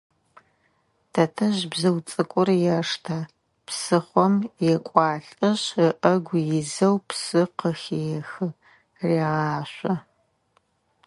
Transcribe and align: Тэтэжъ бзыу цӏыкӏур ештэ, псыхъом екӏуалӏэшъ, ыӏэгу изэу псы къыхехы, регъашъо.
Тэтэжъ 1.13 1.63
бзыу 1.71 1.97
цӏыкӏур 2.09 2.49
ештэ, 2.77 3.17
псыхъом 3.65 4.33
екӏуалӏэшъ, 4.73 5.65
ыӏэгу 5.89 6.39
изэу 6.59 6.97
псы 7.07 7.41
къыхехы, 7.57 8.47
регъашъо. 9.07 9.93